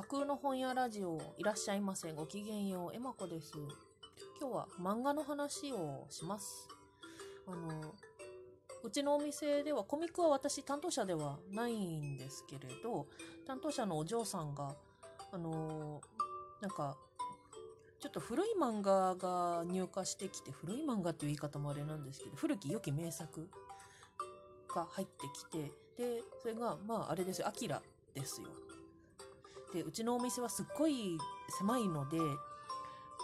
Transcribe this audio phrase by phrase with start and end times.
[0.00, 2.10] 架空の本屋ラジオ、いらっしゃいませ。
[2.12, 3.52] ごきげんよう、えまこです。
[4.40, 6.66] 今日は漫画の話をします。
[7.46, 7.94] あの、
[8.82, 13.08] うちのお店では、コミックは私担当者ではないんですけれど、
[13.46, 14.74] 担当者のお嬢さんが、
[15.32, 16.00] あの、
[16.62, 16.96] なんか、
[17.98, 23.50] ちょっと古い漫画が入荷してきて、古い漫画っていう言い方もあれなんですけど、古き良き名作
[24.74, 27.82] が入ってきて、で、それが、まあ、あれですよ、アキラ
[28.14, 28.48] ですよ。
[29.72, 31.18] で、うちのお店はすっごい
[31.58, 32.18] 狭いので、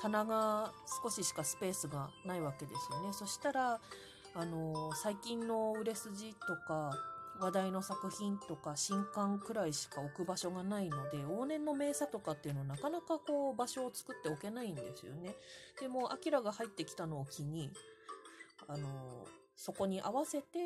[0.00, 3.12] 棚が少ししかスペースがないわけですよね。
[3.12, 3.80] そしたら、
[4.34, 6.92] あの、最近の売れ筋とか、
[7.40, 15.34] 話題の作品とか新刊くらいしか置く場所がないので、往年の名作とかっていうのはなかなかこう場所を作っておけないんですよね。
[15.80, 17.70] でも、アキラが入ってきたのを機に、
[18.68, 20.58] あの、そこに合わせて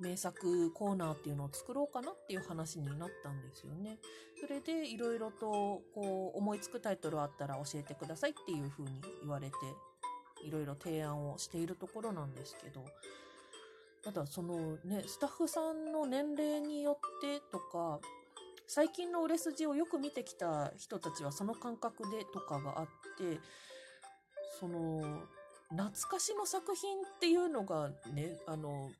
[0.00, 3.98] 名作コーナーっていうのを作ろうかなっていう話になったんですよね。
[4.40, 9.56] それでいろいろとこう思いつくタイトルあったら教えてくださいっていうふうに言われて、
[10.44, 12.84] いろいろ提案をしているところなんですけど、
[14.02, 18.00] ただそのね、スタッフさんの年齢によってとか、
[18.66, 22.86] 最近の売れ筋をよく見てきた人たちはその感覚でとかがあっ
[23.18, 23.40] て、
[24.58, 25.26] その、
[25.70, 28.90] 懐かしの作品っていうのがね、あの、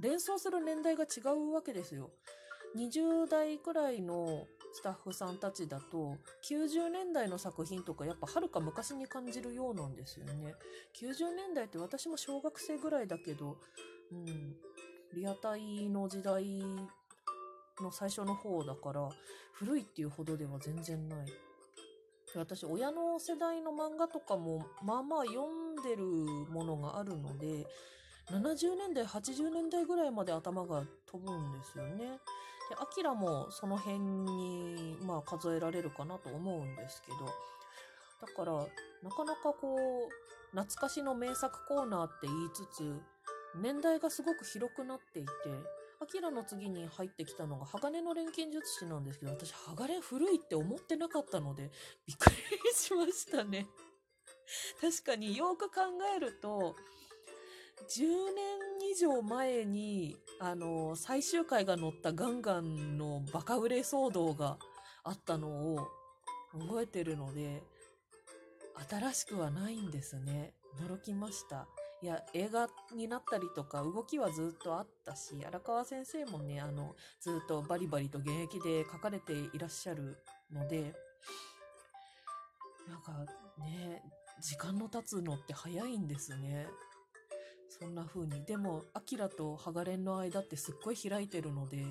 [0.00, 2.10] 連想する年代が違うわけですよ。
[2.76, 6.16] 20代くらいのスタッフさんたちだと、
[6.48, 10.54] 90年代の作品とかやっぱはるか昔に感じるようなんですよね。
[10.94, 13.58] 90年代って私も小学生ぐらいだけど、
[14.12, 14.56] うん、
[15.14, 16.60] リアタイの時代
[17.80, 19.08] の最初の方だから、
[19.52, 21.28] 古いっていうほどでは全然ない。
[22.36, 27.66] 私、親の世代の漫画とかも、まあまあ読んでるものがあるので、
[28.30, 32.20] 70年代、80年代ぐらいまで頭が飛ぶんですよね。
[32.68, 37.26] で、アキラもその辺に、まあ数えられるかなと思うんですけど、
[38.26, 38.52] だから、
[39.02, 43.00] なかなかこう、懐かしの名作コーナーって言いつつ、
[43.56, 45.30] 年代がすごく広くなっていて、
[46.02, 51.70] アキラの次に入ってきたのが鋼の錬金術師なんですけど、私、鋼古いって思ってなかったので、
[52.06, 52.36] びっくり
[52.74, 53.66] しましたね。
[54.80, 55.82] 確かによく考
[56.16, 56.76] えると、
[57.88, 58.02] 10
[58.34, 64.58] 年以上前に、あの、最終回が載ったガンガンのバカ売れ騒動が
[65.04, 65.88] あったのを
[66.52, 67.62] 覚えてるので、
[68.88, 70.52] 新しくはないんですね。
[70.78, 71.66] 驚きました。
[72.02, 80.16] いや、映画になったりとか、動きはずっとあったし、荒川先生もね、あの、ずっとバリバリと現役で書かれていらっしゃる
[80.50, 80.94] ので、
[82.88, 83.12] なんか
[83.58, 84.02] ね、
[84.40, 86.66] 時間の経つのって早いんですね。
[87.80, 88.44] そんな風に。
[88.44, 91.82] でも、アキラとハガレンの間ってすっごい開いてるので、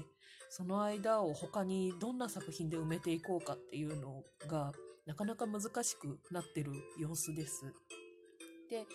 [0.52, 4.72] その間を他にどんな作品で埋めていこうかっていうのが、
[5.08, 7.74] なかなか難しくなってる様子です。
[8.70, 8.86] で、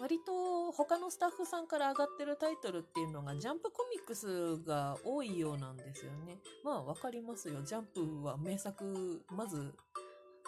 [0.00, 6.40] 割と他のスタッフさんから上がってるタイトルっていうのがジャンプコミックスが多いようなんですよね。
[6.62, 7.62] まあわかりますよ。
[7.62, 9.72] ジャンプは名作、まず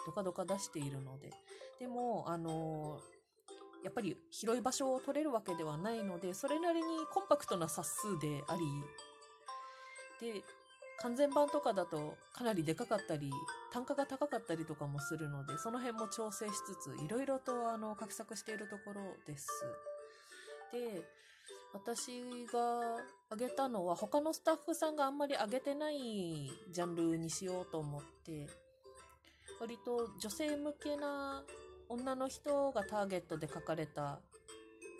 [0.05, 1.31] ドカドカ出しているので。
[1.79, 2.99] でも、あの
[3.87, 8.57] やっぱり広い場所を取れるわけではないので、それなりにコンパクトな冊数であ
[10.19, 10.43] り、で、
[10.99, 13.31] 完全版とかだとかなりでかかったり、
[13.71, 19.47] 単価が高かったりとかもするので、その辺も調整しつつ、いろいろとあの、画策しているところです。
[20.73, 21.01] で、
[21.71, 22.97] 私が
[23.29, 28.47] 挙げたのは他のスタッフさんがあんまり挙げてないジャンルにしようと思って、
[29.61, 31.41] 割と女性向けな
[31.89, 34.19] 女の人がターゲットで書かれた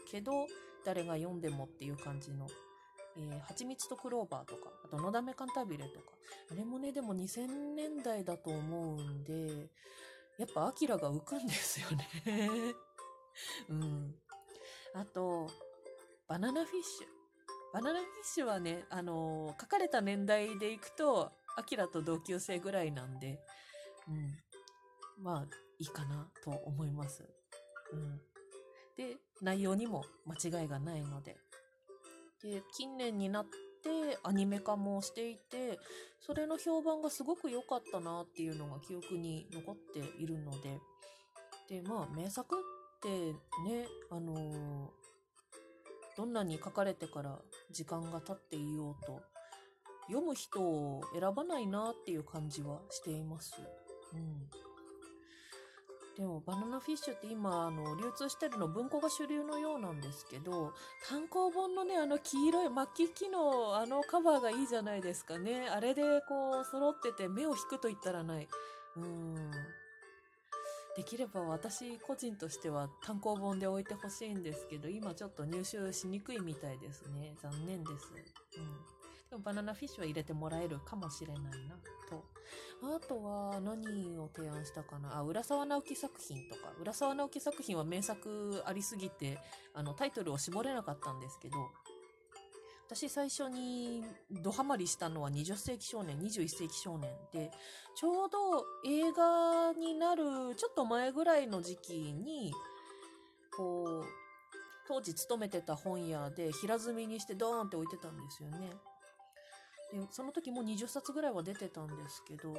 [0.09, 0.47] けど、
[0.85, 2.47] 誰が読んでもっていう感じの
[3.17, 6.11] えー、蜂蜜とクローバーとか、あと、のだめカンタービレとか。
[6.51, 9.69] あれもね、でも2000年代だと思うんで、
[10.37, 12.07] やっぱアキラが浮くんですよね。
[13.69, 14.15] うん。
[14.93, 15.49] あと、
[16.27, 17.07] バナナフィッシュ。
[17.73, 23.39] バナナフィッシュはね、あの書かれた年代でいくと、アキラと同級生ぐらいなんで、
[24.07, 25.23] うん。
[25.23, 27.23] まあ、いいかなと思います。
[27.93, 28.21] うん。
[28.95, 31.37] で、内容にも間違いがないので。
[32.43, 35.79] で、近年になってアニメ化もしていて、
[36.19, 40.79] それの評判がすごく良かったなっていうのが記憶に残っているので、
[41.69, 42.59] で、まあ、名作っ
[43.01, 43.33] て
[43.69, 45.07] ね、あのー
[46.17, 47.37] どんなに書かれてから
[47.69, 49.21] 時間が経っていようと、
[50.07, 53.53] 読む人を選ばないなっていう感じはしています。
[54.15, 54.49] うん。
[56.17, 60.73] でもバナナフィッシュって今あの流通してるの文庫が主流のようなんですけど
[61.07, 62.67] 単行本のねあの黄色い
[62.97, 65.69] 末期機のあのカバーがいいじゃないですかね。
[65.69, 68.47] あれでこう揃ってて目を引くと言ったらない。
[68.95, 69.51] うん。
[70.95, 77.35] できれば私個人としては単行本で置いてほしいんですけど今ちょっと入手しにくいみたいですね。
[77.39, 78.11] 残念です。
[78.57, 78.96] うん。
[79.29, 81.77] でもバナナフィッシュは入れてもらえるかもしれないな、
[82.09, 82.23] と。
[82.95, 85.17] あとは何を提案したかな？
[85.17, 86.71] あ、浦沢直樹作品とか。
[86.79, 89.37] 浦沢直樹作品は名作ありすぎて、
[89.73, 91.57] あの、タイトルを絞れなかったんですけど、
[92.87, 97.51] 私最初にドハマりしたのは20世紀少年、21世紀少年で、
[97.97, 102.53] ちょうど映画になるちょっと前ぐらいの時期に、
[103.57, 104.05] こう、
[104.87, 108.69] 当時勤めてた本屋で平積みにしてドーンって置いてたんですよね。
[109.91, 112.53] でその時も20冊ぐらいは出てたんですけど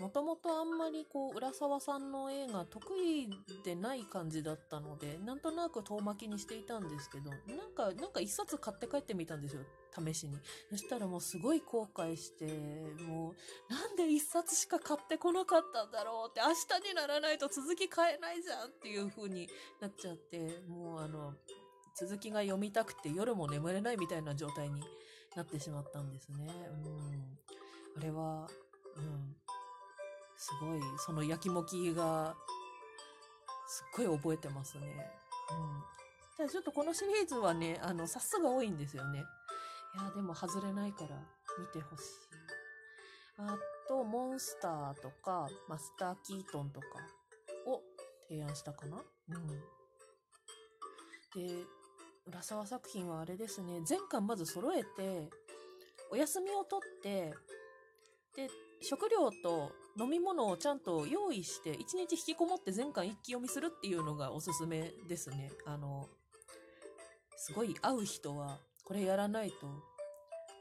[0.00, 3.28] もともとあんまりこう浦沢さんの絵が得意
[3.62, 9.62] でない感じだったのでなんとなく遠巻きにしていたんですけどなんかなんか一冊買って帰ってみたんですよ
[9.92, 10.38] 試しに。
[10.70, 12.46] そしたらもうすごい後悔して
[13.02, 13.34] も
[13.68, 19.48] うなんで一冊しか買ってこなかったんだろうって明日にならないと続き買えないじゃんっていう風に
[19.80, 21.34] なっちゃってもうあの
[21.94, 24.82] 続きが読みたくて夜も眠れないみたいな状態に
[25.36, 26.48] なってしまったんですね。
[26.48, 27.38] うん。
[27.96, 28.48] あれは、
[28.96, 29.36] うん。
[30.36, 32.34] すごい、その焼きもきが、
[33.68, 35.10] すっごい覚えてますね。
[35.50, 35.82] うん。
[36.36, 39.18] ただちょっとこのシリーズはね、あの、冊数が多いんですよね。
[39.18, 39.22] い
[40.02, 41.16] や、でも外れないから
[41.58, 42.02] 見てほしい。
[43.38, 43.56] あ
[43.88, 46.86] と、モンスターとか、マスター・キートンとか
[47.66, 47.82] を
[48.28, 49.46] 提案したかなうん。
[49.48, 49.54] で、
[52.26, 55.30] 浦沢作品はあれですね、全巻まず揃えて、
[56.10, 57.34] お休みを取って、
[58.36, 58.48] で、
[58.82, 65.50] 食料と飲み物をちゃんと用意して、一日引きこもって全巻一気読みするっていうのがおすすめですね。
[65.66, 66.08] あの、
[67.36, 69.66] すごい会う人は、これやらないと、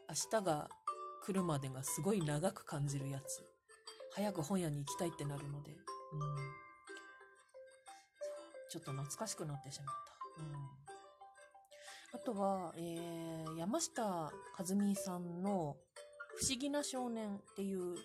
[0.10, 0.70] 明日が
[1.24, 3.44] 来るまでがすごい長く感じるやつ。
[4.16, 5.80] 早く本屋に行きたいってなるので、うん。
[8.70, 9.96] ちょっと懐かしくなってしまっ
[10.38, 10.44] た。
[10.44, 10.46] う
[10.86, 10.89] ん。
[12.12, 14.32] あとは、えー、山下和
[14.76, 15.78] 美さんの
[16.38, 17.96] 不思議な少年っていう、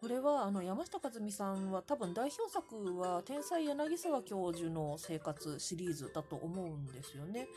[0.00, 7.48] これはあの山下和美さんは多分代表作は天才柳沢教授の生活シリーズだと思うんですよね。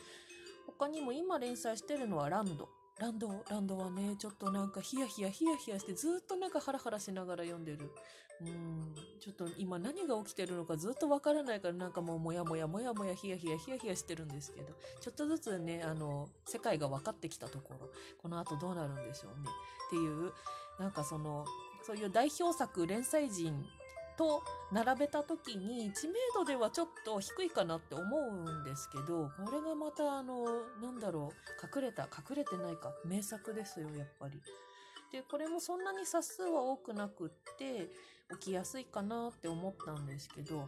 [0.66, 2.70] 他にも今連載してるのはランド。
[3.00, 7.92] ランド、ランドはね、ちょっとなんかヒヤヒヤヒヤヒヤしてずっとなんかハラハラしながら読んでる。
[8.42, 17.90] うん、ちょっと今何が起きてるのかずっとわからないからなんかもうもやもやもやもやヒヤヒヤヒヤヒヤしてるんですけど、ちょっとずつね、あの、世界が分かってきたところ、
[18.22, 19.50] この後どうなるんでしょうね。
[19.88, 20.34] っていう、
[20.78, 21.46] なんかその、
[21.84, 23.66] そういう代表作連載人
[24.20, 24.44] と
[24.74, 30.44] 並べた時に知名度ではちょっと低いかなって思うんですけど、これがまたあの、
[30.82, 34.42] なんだろう、隠れた、隠れてないか、名作ですよ、やっぱり。
[35.14, 37.90] で、これもそんなに冊数は多くなくって、
[38.42, 40.68] 起きやすいかなって思ったんですけど、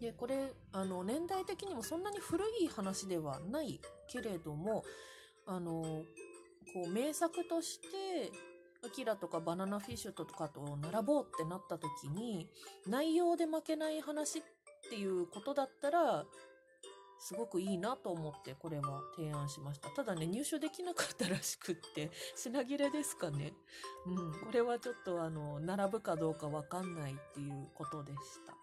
[0.00, 4.82] で、これ、あの、年代的にもそんなに古い話ではないけれども、
[5.44, 5.82] あの、
[6.72, 8.32] こう、名作として、
[8.96, 12.48] キラとかバナナフィッシュとかと並ぼうってなった時に、
[12.88, 14.42] 内容で負けない話っ
[14.88, 16.24] ていうことだったら、
[17.18, 19.90] すごくいいなと思ってこれは提案しました。
[19.90, 23.52] ただね、入手できなかったらしくって、 品切れですかね。
[24.06, 28.55] うん、これはちょっとあの、並ぶかどうかわかんないっていうことでした。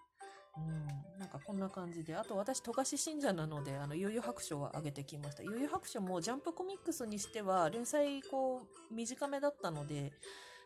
[0.55, 2.15] うん、なんかこんな感じで。
[2.15, 5.43] あと私、富樫信者なので、あの、悠々白書を上げてきました。
[5.43, 10.12] 悠々白書もジャンプコミックスにしては、連載、こう、短めだったので、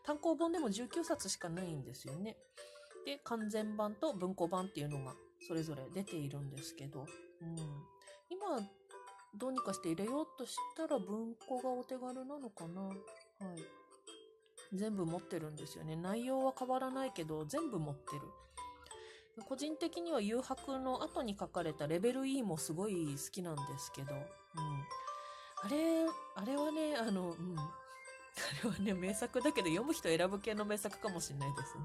[0.03, 2.38] 単行本でも19冊しかないんですよね。
[3.06, 5.15] で、完全版と文庫版っていうのが、
[5.48, 7.06] それぞれ出ているんですけど、
[7.41, 7.56] うん。
[8.29, 8.60] 今、
[9.36, 12.96] どうにかして入れようとしたら文庫がお手軽なのかなはい。
[14.74, 15.96] 全部持ってるんですよね。
[15.96, 18.22] 内容は変わらないけど、全部持ってる。
[19.44, 24.22] 個人的には誘白の後に書かれたレベル E もすごい好きなんですけど、うん。
[25.63, 27.58] あれ、あれはね、あの、うん。
[27.58, 27.63] あ
[28.63, 31.84] れはね、名作だけど読む人選ぶ系の名作かもしれないですね。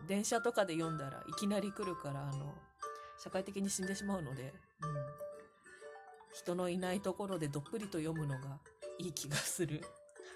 [0.00, 0.06] うん。
[0.06, 2.54] 電車とかで読んだらいきなり来るから、あの、
[3.22, 4.52] 社会的に死んでしまうので、うん。
[6.34, 8.58] 人のいないところでどっぷりと読むのが
[8.98, 9.82] いい気がする。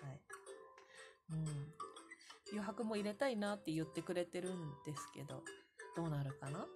[0.03, 0.21] はい。
[1.33, 1.47] うん。
[2.53, 5.43] 余白も入れたいなって言ってくれてるんですけど、
[5.97, 6.61] どうなるかな？
[6.61, 6.67] うん。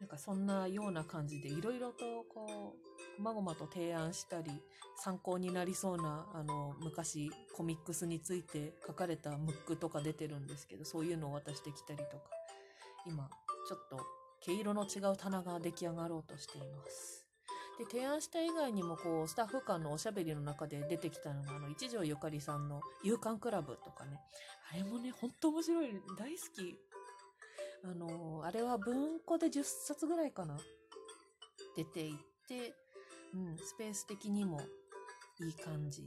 [0.00, 2.74] なんかそんなような感じでいろいろとこ
[3.18, 4.50] う、まごまと提案したり、
[4.96, 12.10] 参考になりそうな、あの、昔コミックスについて書かれたムックとか出てるんですけど、そういうのを渡してきたりとか。
[13.06, 13.28] 今、
[13.68, 13.98] ちょっと
[14.40, 17.26] 毛色の違う棚が出来上がろうとしています。
[17.78, 24.20] で、提案した以外にも、こう、スタッフ間のおしゃべりの中で出てきたのが、あの、一条ゆかりさんの勇敢クラブとかね。
[24.72, 25.92] あれもね、ほんと面白い。
[26.18, 26.78] 大好き。
[27.84, 30.56] あの、あれは文庫で10冊ぐらいかな。
[31.76, 32.16] 出ていっ
[32.48, 32.74] て、
[33.34, 34.60] うん、スペース的にも
[35.40, 36.06] いい感じ。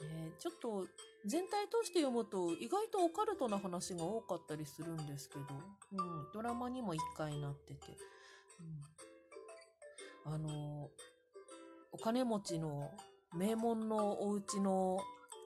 [0.00, 0.86] えーちょっと
[1.26, 5.44] 全体通して読むと意外とオカルトな話が多かったりするんですけど、
[5.92, 7.98] うん、ドラマにも一回なってて、
[10.26, 10.90] うん、あの、
[11.92, 12.92] お金持ちの
[13.36, 15.00] 名門のお家の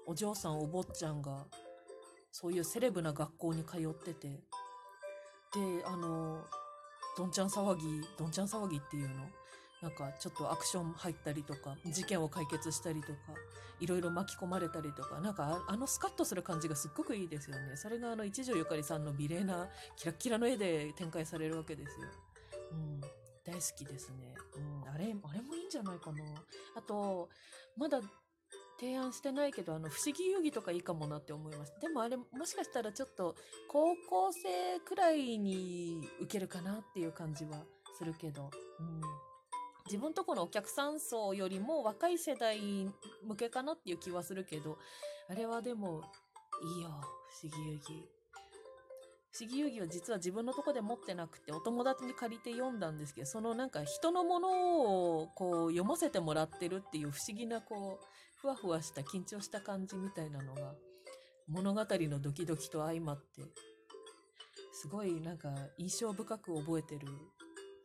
[0.07, 1.47] お嬢さんお坊ちゃんが
[2.31, 4.41] そういうセレブな学校に通ってて、
[5.55, 6.45] で、あの、
[7.17, 9.15] どんちゃん騒ぎ、どんちゃん騒ぎっていうの？
[9.83, 13.15] なんかちょっとアクション入ったりとか、事件を解決したりとか、
[13.81, 17.77] いろいろ巻き込まれたりとか、なんかあのスカッとする感じがすっごくいいですよね。
[17.77, 22.07] それがあの一条ゆかりさんの美麗なキラッキラの絵で展開されるわけですよ。
[22.71, 23.01] うん。
[23.45, 24.37] 大好きですね。
[24.85, 24.89] うん。
[24.89, 26.23] あれ、あれもいいんじゃないかな。
[26.77, 27.29] あと、
[27.77, 28.01] まだ
[28.79, 31.75] 提案してないけど、あの、不思議遊戯とかいいかもなって思います。
[31.81, 33.35] でもあれ、もしかしたらちょっと、
[33.69, 37.65] 高校生くらいに受けるかなっていう感じは
[37.97, 38.51] するけど、
[38.81, 39.01] うん。
[39.87, 42.59] 自分とこのお客さん層よりも若い世代
[43.25, 44.79] 向けかなっていう気はするけど、
[45.29, 46.03] あれはでも、
[46.77, 46.91] いいよ、
[47.41, 48.23] 不思議遊戯。
[49.33, 58.05] 不思議遊戯は実は自分のとこで持ってなくて、お友達に借りて読んだんですけど、そのなんか人のものをこう読ませてもらってるっていう不思議なこう、
[58.43, 60.75] ふわふわした緊張した感じみたいなのが、
[61.47, 63.43] 物語のドキドキと相まって、
[64.73, 67.07] すごいなんか印象深く覚えてる、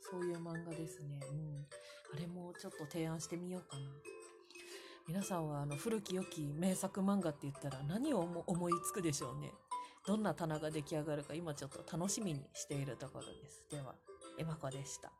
[0.02, 1.20] そういう漫画ですね。
[1.32, 1.68] うん。
[2.12, 3.84] あれもちょっと提案してみようかな。
[5.08, 9.52] 皆さんはあの古き良き名作漫画って言ったら何を思いつくでしょうね。
[10.08, 13.64] どんな棚が出来上がるか今ちょっと楽しみにしているところです。
[13.70, 13.94] では、
[14.40, 15.12] エマコでした。